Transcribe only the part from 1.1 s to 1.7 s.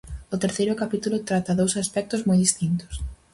trata